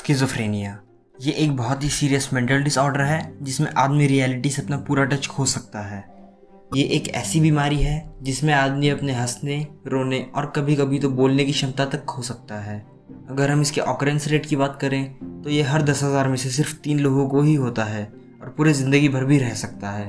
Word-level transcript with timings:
Schizophrenia 0.00 0.78
ये 1.14 1.32
एक 1.34 1.56
बहुत 1.56 1.82
ही 1.84 1.88
सीरियस 1.90 2.28
मेंटल 2.32 2.62
डिसऑर्डर 2.62 3.00
है, 3.00 3.36
जिसमें 3.42 3.68
आदमी 3.78 4.06
रियलिटी 4.06 4.50
से 4.50 4.62
अपना 4.62 4.76
पूरा 4.78 5.04
टच 5.04 5.26
खो 5.26 5.44
सकता 5.46 5.80
है। 5.80 5.98
ये 6.76 6.84
एक 6.86 7.08
ऐसी 7.10 7.40
बीमारी 7.40 7.76
है, 7.76 8.12
जिसमें 8.22 8.52
आदमी 8.54 8.88
अपने 8.88 9.12
हंसने, 9.12 9.66
रोने 9.86 10.20
और 10.34 10.46
कभी 10.56 10.76
कभी 10.76 10.98
तो 10.98 11.08
बोलने 11.10 11.44
की 11.44 11.52
क्षमता 11.52 11.84
तक 11.86 12.04
खो 12.04 12.22
सकता 12.22 12.60
है। 12.60 12.78
अगर 13.30 13.50
हम 13.50 13.60
इसके 13.60 13.80
ऑकरेंस 13.82 14.28
रेट 14.28 14.46
की 14.46 14.56
बात 14.56 14.78
करें 14.80 15.42
तो 15.42 15.50
ये 15.50 15.62
हर 15.62 15.82
दस 15.82 16.02
हज़ार 16.02 16.28
में 16.28 16.36
से 16.36 16.50
सिर्फ़ 16.50 16.74
तीन 16.76 17.00
लोगों 17.00 17.28
को 17.28 17.42
ही 17.42 17.54
होता 17.56 17.84
है 17.84 18.04
और 18.42 18.54
पूरे 18.56 18.72
ज़िंदगी 18.72 19.08
भर 19.08 19.24
भी 19.24 19.38
रह 19.38 19.54
सकता 19.56 19.90
है। 19.90 20.08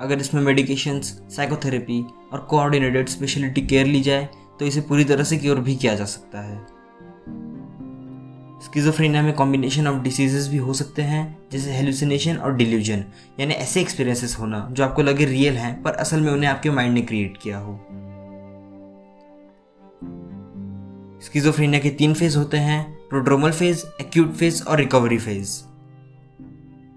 अगर 0.00 0.20
इसमें 0.20 0.42
मेडिकेशंस 0.42 1.16
साइकोथेरेपी 1.30 2.00
और 2.32 2.46
कोऑर्डिनेटेड 2.50 3.08
स्पेशलिटी 3.08 3.62
केयर 3.62 3.86
ली 3.86 4.00
जाए 4.02 4.28
तो 4.60 4.66
इसे 4.66 4.80
पूरी 4.82 5.04
तरह 5.04 5.24
से 5.24 5.36
क्योर 5.38 5.60
भी 5.60 5.76
किया 5.76 5.94
जा 5.94 6.04
सकता 6.06 6.42
है। 6.42 6.60
स्किज़ोफ्रेनिया 8.62 9.22
में 9.22 9.32
कॉम्बिनेशन 9.34 9.86
ऑफ़ 9.86 10.02
डिसीजेस 10.02 10.46
भी 10.48 10.56
हो 10.56 10.72
सकते 10.74 11.02
हैं, 11.02 11.22
जैसे 11.52 11.72
हेलुसिनेशन 11.72 12.36
और 12.36 12.54
डिल्यूजन 12.56 13.04
यानी 13.40 13.54
ऐसे 13.54 13.80
एक्सपीरियंसेस 13.80 14.36
होना 14.40 14.66
जो 14.72 14.84
आपको 14.84 15.02
लगे 15.02 15.24
रियल 15.24 15.54
हैं, 15.54 15.82
पर 15.82 15.94
असल 15.94 16.20
में 16.20 16.30
उन्हें 16.32 16.50
आपके 16.50 16.70
माइंड 16.70 16.94
ने 16.94 17.02
क्रिएट 17.02 17.36
किया 17.42 17.58
हो। 17.58 17.74
स्किज़ोफ्रेनिया 21.22 21.80
के 21.80 21.90
तीन 21.90 22.14
फ़ेज़ 22.14 22.36
होते 22.38 22.56
हैं 22.58 23.08
प्रोड्रोमल 23.08 23.50
फ़ेज़ 23.50 23.84
एक्यूट 24.00 24.32
फ़ेज़ 24.32 24.62
और 24.64 24.78
recovery 24.78 25.18
phase 25.18 25.60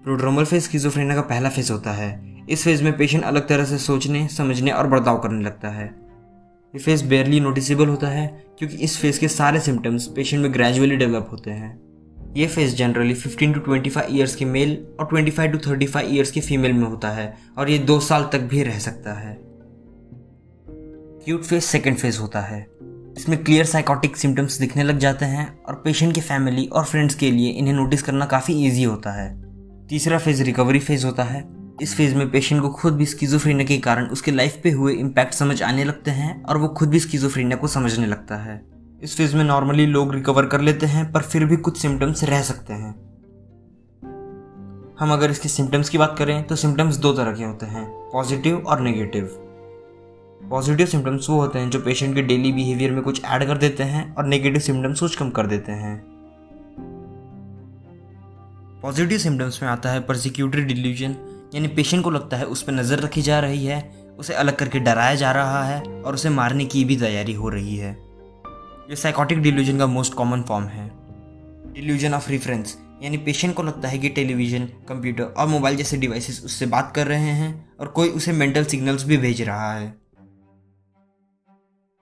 prodromal 0.04 0.44
phase 0.44 0.64
schizophrenia 0.64 1.14
का 1.16 1.22
पहला 1.24 1.48
फ़ेज़ 1.48 1.72
होता 1.72 1.92
है। 1.92 2.10
इस 2.50 2.64
फ़ेज़ 2.64 2.82
में 2.84 2.96
पेशेंट 2.96 3.24
अलग 3.24 3.48
तरह 3.48 3.64
से 3.64 3.78
सोचने, 3.78 4.26
समझने 4.28 4.70
और 4.70 4.86
बर्ताव 4.86 5.18
करने 5.18 5.44
लगता 5.44 5.68
है। 5.68 5.94
ये 6.76 6.80
फेस 6.80 7.02
बेयरली 7.02 7.40
नोटिसेबल 7.40 7.86
होता 7.86 8.08
है, 8.08 8.44
क्योंकि 8.58 8.76
इस 8.76 8.98
फेस 8.98 9.18
के 9.18 9.28
सारे 9.28 9.60
सिम्टम्स 9.60 10.06
पेशेंट 10.06 10.42
में 10.42 10.54
ग्रेजुअली 10.54 10.96
डेवलप 10.96 11.28
होते 11.32 11.50
हैं। 11.50 11.80
ये 12.36 12.46
फेस 12.46 12.74
जनरली 12.74 13.14
15 13.14 13.54
टू 13.54 13.60
25 13.60 14.06
ईयर्स 14.10 14.34
के 14.34 14.44
मेल 14.44 14.86
और 15.00 15.06
25 15.06 15.52
टू 15.52 15.58
35 15.58 16.02
ईयर्स 16.04 16.30
के 16.30 16.40
फीमेल 16.40 16.72
में 16.72 16.86
होता 16.86 17.10
है, 17.10 17.36
और 17.58 17.70
ये 17.70 17.78
दो 17.78 18.00
साल 18.00 18.28
तक 18.32 18.38
भी 18.38 18.62
रह 18.62 18.78
सकता 18.78 19.12
है। 19.12 19.38
क्यूट 21.24 21.42
फेस 21.42 21.64
सेकेंड 21.64 21.96
फ़ेज़ 21.96 22.18
होता 22.18 22.40
है। 22.40 22.66
इसमें 23.18 23.44
क्लियर 23.44 23.64
साइकोटिक 23.64 24.16
सिम्टम्स 24.16 24.60
दिखने 24.60 24.82
लग 24.82 24.98
जाते 24.98 25.24
हैं, 25.24 25.62
और 25.62 25.74
पेशेंट 25.74 26.14
के 26.14 26.20
फैमिली 26.20 26.66
और 26.66 26.84
फ्रेंड्स 26.84 27.14
के 27.14 27.30
लिए 27.30 27.50
इन्हें 27.50 27.74
नोटिस 27.74 28.02
करना 28.02 28.26
काफ़ी 28.26 28.66
ईजी 28.66 28.82
होता 28.82 29.10
है। 29.10 29.42
तीसरा 29.86 30.18
फ़ेज़ 30.18 30.42
रिकवरी 30.42 30.78
फ़ेज़ 30.78 31.06
होता 31.06 31.22
है। 31.22 31.65
इस 31.82 31.96
फ़ेज़ 31.96 32.14
में 32.14 32.30
पेशेंट 32.30 32.60
को 32.62 32.68
खुद 32.68 32.92
भी 32.92 33.06
स्किजोफ्रेनिया 33.06 33.66
के 33.66 33.76
कारण 33.78 34.06
उसके 34.06 34.30
लाइफ 34.30 34.60
पे 34.64 34.70
हुए 34.70 34.92
इम्पैक्ट 34.92 35.34
समझ 35.34 35.62
आने 35.62 35.84
लगते 35.84 36.10
हैं 36.10 36.42
और 36.42 36.56
वो 36.56 36.68
खुद 36.68 36.88
भी 36.88 37.00
स्किजोफ्रेनिया 37.00 37.56
को 37.56 37.66
समझने 37.66 38.06
लगता 38.06 38.36
है। 38.36 38.64
इस 39.02 39.16
फ़ेज़ 39.16 39.36
में 39.36 39.44
नॉर्मली 39.44 39.86
लोग 39.86 40.14
रिकवर 40.14 40.46
कर 40.46 40.60
लेते 40.60 40.86
हैं, 40.86 41.12
पर 41.12 41.20
फिर 41.20 41.44
भी 41.44 41.56
कुछ 41.56 41.78
सिम्टम्स 41.78 42.24
रह 42.24 42.42
सकते 42.42 42.72
हैं। 42.72 42.94
हम 45.00 45.12
अगर 45.12 45.30
इसके 45.30 45.48
सिम्टम्स 45.48 45.88
की 45.88 45.98
बात 45.98 46.14
करें 46.18 46.42
तो 46.44 46.56
सिम्टम्स 46.56 46.96
दो 46.96 47.12
तरह 47.12 47.32
के 47.32 47.44
होते 47.44 47.66
हैं 47.66 47.86
पॉजिटिव 48.12 48.58
और 48.58 48.80
नेगेटिव 48.80 49.28
पॉजिटिव 50.50 50.86
सिम्टम्स 50.86 51.30
वो 51.30 51.40
होते 51.40 51.58
हैं 51.58 51.70
जो 51.70 51.80
पेशेंट 51.80 52.14
के 52.14 52.22
डेली 52.22 52.52
बिहेवियर 52.52 52.92
में 52.92 53.02
कुछ 53.02 53.24
ऐड 53.24 53.46
कर 53.46 53.58
देते 53.58 53.82
हैं 53.82 54.14
और 54.14 54.26
नेगेटिव 54.26 54.60
सिम्टम्स 54.60 55.00
कुछ 55.00 55.16
कम 55.16 55.30
कर 55.30 55.46
देते 55.46 55.72
हैं। 55.72 55.96
पॉजिटिव 58.82 59.18
सिम्टम्स 59.18 59.62
में 59.62 59.70
आता 59.70 59.90
है 59.90 60.00
परसिक्यूटरी 60.00 60.62
डिल्यूजन 60.62 61.16
यानी 61.54 61.68
पेशेंट 61.68 62.02
को 62.04 62.10
लगता 62.10 62.36
है 62.36 62.46
उस 62.46 62.62
पर 62.62 62.72
नज़र 62.72 63.00
रखी 63.00 63.22
जा 63.22 63.38
रही 63.40 63.64
है, 63.66 63.80
उसे 64.18 64.34
अलग 64.34 64.56
करके 64.56 64.78
डराया 64.80 65.14
जा 65.14 65.32
रहा 65.32 65.62
है 65.64 65.80
और 65.80 66.14
उसे 66.14 66.28
मारने 66.30 66.64
की 66.66 66.84
भी 66.84 66.96
तैयारी 66.96 67.34
हो 67.34 67.48
रही 67.48 67.76
है। 67.76 67.92
ये 68.90 68.96
साइकोटिक 68.96 69.42
डिल्यूजन 69.42 69.78
का 69.78 69.86
मोस्ट 69.88 70.14
कॉमन 70.14 70.42
फॉर्म 70.42 70.64
है। 70.66 70.88
डिल्यूजन 71.74 72.14
ऑफ़ 72.14 72.30
रेफरेंस 72.30 72.76
यानी 73.02 73.16
पेशेंट 73.18 73.54
को 73.54 73.62
लगता 73.62 73.88
है 73.88 73.98
कि 73.98 74.08
टेलीविज़न 74.08 74.66
कंप्यूटर 74.88 75.24
और 75.24 75.46
मोबाइल 75.46 75.76
जैसे 75.76 75.96
डिवाइसेस 75.96 76.40
उससे 76.44 76.66
बात 76.66 76.92
कर 76.94 77.06
रहे 77.06 77.30
हैं 77.32 77.76
और 77.80 77.88
कोई 77.88 78.08
उसे 78.10 78.32
मेंटल 78.32 78.64
सिग्नल्स 78.64 79.04
भी 79.04 79.16
भेज 79.16 79.42
रहा 79.42 79.72
है। 79.72 79.94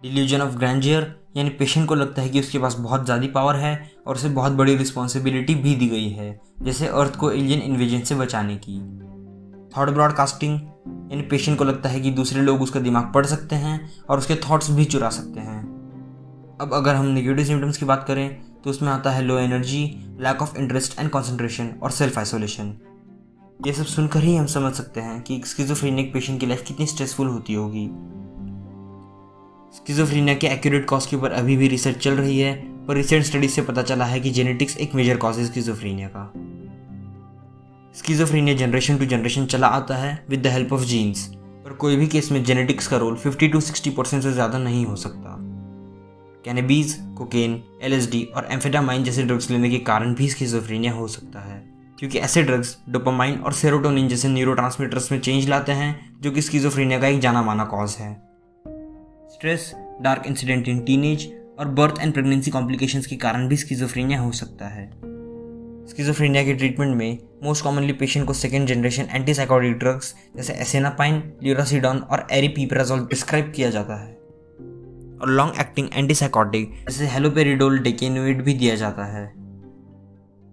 डिल्यूजन 0.02 0.40
ऑफ़ 0.40 0.56
ग्रैंडियर 0.56 1.14
यानी 1.36 1.50
पेशेंट 1.50 1.86
को 1.88 1.94
लगता 1.94 2.22
है 2.22 2.28
कि 2.28 2.40
उसके 2.40 2.58
पास 2.58 2.74
बहुत 2.76 3.04
ज़्यादा 3.04 3.26
पावर 3.34 3.56
है 3.56 3.90
और 4.06 4.14
उसे 4.14 4.28
बहुत 4.30 4.52
बड़ी 4.52 4.76
रिस्पॉन्सिबिलिटी 4.76 5.54
भी 5.54 5.74
दी 5.74 5.86
गई 5.88 6.08
है, 6.08 6.40
जैसे 6.62 6.88
अर्थ 6.88 7.16
को 7.16 7.30
एलियन 7.32 7.60
इन्वेजन 7.62 8.00
से 8.00 8.14
बचाने 8.14 8.56
की। 8.58 8.78
थॉट 9.76 9.90
ब्रॉडकास्टिंग 9.90 10.60
यानी 11.12 11.22
पेशेंट 11.22 11.58
को 11.58 11.64
लगता 11.64 11.88
है 11.88 12.00
कि 12.00 12.10
दूसरे 12.10 12.42
लोग 12.42 12.62
उसका 12.62 12.80
दिमाग 12.80 13.12
पढ़ 13.12 13.26
सकते 13.26 13.56
हैं 13.56 13.90
और 14.08 14.18
उसके 14.18 14.34
थॉट्स 14.34 14.70
भी 14.70 14.84
चुरा 14.84 15.10
सकते 15.10 15.40
हैं। 15.40 15.62
अब 16.60 16.74
अगर 16.74 16.94
हम 16.94 17.06
निगेटिव 17.06 17.44
सिम्टम्स 17.44 17.76
की 17.76 17.86
बात 17.86 18.04
करें 18.08 18.28
तो 18.64 18.70
उसमें 18.70 18.88
आता 18.88 19.10
है 19.10 19.22
low 19.22 19.38
energy 19.38 19.84
lack 20.20 20.42
of 20.42 20.56
interest 20.56 20.98
and 21.00 21.10
concentration 21.10 21.70
और 21.82 21.90
सेल्फ 21.90 22.18
आइसोलेशन 22.18 22.74
ये 23.66 23.72
सब 23.72 23.84
सुनकर 23.84 24.20
ही 24.20 24.36
हम 24.36 24.46
समझ 24.46 24.72
सकते 24.74 25.00
हैं 25.00 25.20
कि 25.22 25.42
स्किजोफ्रेनिक 25.46 26.12
पेशेंट 26.12 26.40
की 26.40 26.46
लाइफ 26.46 26.62
कितनी 26.62 26.86
स्ट्रेसफुल 26.86 27.28
होती 27.28 27.54
होगी। 27.54 27.86
स्किजोफ्रेनिया 29.76 30.34
के 30.34 30.46
एक्यूरेट 30.46 30.88
कॉज 30.88 31.06
के 31.06 31.16
ऊपर 31.16 31.32
अभी 31.32 31.56
भी 31.56 31.68
रिसर्च 31.68 31.96
चल 31.96 32.14
रही 32.14 32.38
है, 32.38 32.54
पर 32.86 32.94
रिसेंट 32.94 33.24
स्टडीज़ 33.24 33.52
से 33.52 33.62
पता 33.62 33.82
चला 33.82 34.04
है 34.04 34.20
कि 34.20 34.30
जेनेटिक्स 34.30 34.76
एक 34.76 34.94
मेजर 34.94 35.16
कॉज 35.16 35.38
है 35.38 35.46
स्किजोफ्रेनिया 35.46 36.08
का। 36.08 36.32
स्कीजोफ्रेनिया 37.94 38.56
जनरेशन 38.56 38.98
टू 38.98 39.04
जनरेशन 39.04 39.46
चला 39.46 39.66
आता 39.66 39.96
है 39.96 40.26
with 40.30 40.42
the 40.42 40.46
help 40.46 40.72
of 40.72 40.82
genes 40.82 41.26
पर 41.34 41.72
कोई 41.72 41.96
भी 41.96 42.06
केस 42.06 42.32
में 42.32 42.44
जेनेटिक्स 42.44 42.86
का 42.86 42.96
रोल 42.96 43.16
50 43.16 43.52
टू 43.52 43.60
60 43.60 43.90
परसेंट 43.90 44.22
से 44.22 44.32
ज़्यादा 44.32 44.58
नहीं 44.58 44.86
हो 44.86 44.96
सकता। 44.96 45.36
कैनेबीज 46.44 46.98
कोकेन 47.18 47.64
एलएसडी 47.82 48.24
और 48.24 48.48
एम्फेटामाइन 48.50 49.04
जैसे 49.04 49.22
ड्रग्स 49.22 49.50
लेने 49.50 49.70
के 49.70 49.78
कारण 49.78 50.14
भी 50.14 50.28
स्कीजोफ्रेनिया 50.28 50.92
हो 50.92 51.08
सकता 51.08 51.40
है। 51.40 51.64
क्योंकि 51.98 52.18
ऐसे 52.18 52.42
ड्रग्स 52.42 52.78
डोपामाइन 52.88 53.38
और 53.38 53.52
सेरोटोनिन 53.52 54.08
जैसे 54.08 54.28
न्यूरो 54.28 54.56
में 54.62 55.20
चेंज 55.20 55.48
लाते 55.48 55.72
हैं, 55.72 56.20
जो 56.20 56.30
कि 56.30 56.42
स्कीजोफ्रेनिया 56.42 57.00
का 57.00 57.06
एक 57.06 57.20
जाना 57.20 57.42
माना 57.42 57.64
कॉज 57.64 57.90
है। 57.90 58.22
Stress 59.28 59.72
dark 60.02 60.22
incident 60.26 60.68
in 60.68 60.80
teenage 60.80 61.32
और 61.58 61.68
बर्थ 61.68 61.94
एंड 62.00 62.12
प्रेगनेंसी 62.12 62.50
कॉम्प्लिकेशंस 62.50 63.06
के 63.06 63.16
कारण 63.16 63.48
भी 63.48 63.56
स्कीजोफ्रेनिया 63.56 64.20
हो 64.20 64.32
सकता 64.32 64.68
है। 64.68 65.13
स्किजोफ्रेनिया 65.88 66.44
के 66.44 66.54
ट्रीटमेंट 66.54 66.96
में 66.96 67.18
मोस्ट 67.42 67.64
कॉमनली 67.64 67.92
पेशेंट 67.92 68.26
को 68.26 68.32
सेकेंड 68.32 68.68
जनरेशन 68.68 69.06
एंटीसाइकोटिक 69.10 69.72
ड्रग्स 69.72 70.14
जैसे 70.36 70.52
एसेनापाइन 70.52 71.32
ल्यूरासिडॉन 71.42 71.98
और 71.98 72.26
एरीपीप्राजोल 72.30 73.00
प्रिस्क्राइब 73.00 73.52
किया 73.56 73.70
जाता 73.70 73.96
है। 73.96 74.14
और 75.22 75.28
लॉन्ग 75.28 75.54
एक्टिंग 75.60 75.88
एंटीसाइकोटिक 75.94 76.72
जैसे 76.90 77.06
हेलोपेरिडोल 77.06 77.78
डेकेनोइड 77.78 78.44
भी 78.44 78.54
दिया 78.54 78.74
जाता 78.74 79.04
है। 79.04 79.26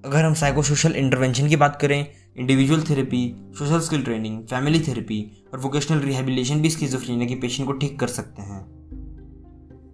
अगर 0.05 0.25
हम 0.25 0.33
साइको 0.33 0.63
सोशल 0.63 0.91
इंटरवेंशन 0.91 1.47
की 1.47 1.55
बात 1.55 1.75
करें 1.81 2.07
individual 2.37 2.81
therapy 2.81 3.35
social 3.53 3.79
skill 3.79 4.03
training 4.03 4.43
family 4.43 4.79
therapy 4.79 5.45
और 5.53 5.59
वोकेशनल 5.59 5.99
रिहेबिलेशन 5.99 6.61
भी 6.61 6.69
स्किजोफ्रेनिया 6.69 7.27
के 7.27 7.35
पेशेंट 7.35 7.67
को 7.67 7.73
ठीक 7.73 7.99
कर 7.99 8.07
सकते 8.07 8.41
हैं। 8.41 8.61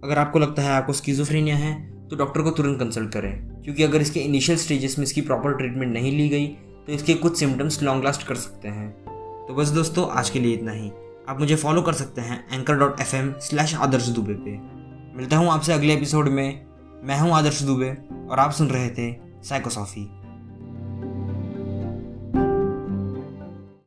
अगर 0.04 0.18
आपको 0.18 0.38
लगता 0.38 0.62
है 0.62 0.70
आपको 0.70 0.92
स्किजोफ्रेनिया 0.92 1.56
है 1.56 1.97
तो 2.10 2.16
डॉक्टर 2.16 2.42
को 2.42 2.50
तुरंत 2.50 2.78
कंसल्ट 2.80 3.12
करें। 3.12 3.62
क्योंकि 3.62 3.82
अगर 3.82 4.00
इसके 4.00 4.20
इनिशियल 4.20 4.58
स्टेजेस 4.58 4.98
में 4.98 5.04
इसकी 5.04 5.20
प्रॉपर 5.20 5.52
ट्रीटमेंट 5.52 5.92
नहीं 5.92 6.12
ली 6.12 6.28
गई 6.28 6.46
तो 6.86 6.92
इसके 6.92 7.14
कुछ 7.14 7.38
सिम्टम्स 7.38 7.82
लॉन्ग 7.82 8.04
लास्ट 8.04 8.26
कर 8.26 8.34
सकते 8.34 8.68
हैं। 8.68 8.90
तो 9.48 9.54
बस 9.54 9.68
दोस्तों, 9.68 10.08
आज 10.10 10.30
के 10.30 10.40
लिए 10.40 10.54
इतना 10.54 10.72
ही। 10.72 10.90
आप 11.28 11.40
मुझे 11.40 11.56
फॉलो 11.56 11.82
कर 11.82 11.92
सकते 11.92 12.20
हैं 12.20 12.44
anchor 12.52 12.74
dot 12.74 13.00
F 13.00 13.16
M 13.16 13.32
slash 13.38 13.74
Adarsh 13.74 14.08
Dubey 14.08 14.34
पे। 14.34 14.58
मिलता 15.16 15.36
हूँ 15.36 15.50
आपसे 15.50 15.72
अगले 15.72 15.94
एपिसोड 15.94 16.28
में। 16.28 16.66
मैं 17.04 17.20
हूँ 17.20 17.32
आदर्श 17.32 17.62
दुबे 17.62 17.96
और 18.30 18.38
आप 18.38 18.50
सुन 18.50 18.68
रहे 18.68 18.90
थे 18.90 19.16
साइकोसॉफी। 19.42 20.17